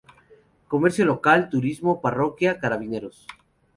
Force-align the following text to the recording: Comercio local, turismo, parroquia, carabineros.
Comercio 0.73 1.05
local, 1.09 1.47
turismo, 1.51 2.01
parroquia, 2.01 2.57
carabineros. 2.59 3.27